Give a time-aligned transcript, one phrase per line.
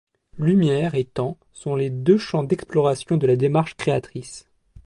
[0.39, 4.47] Lumière et temps sont les deux champs d’exploration de la démarche créatrice.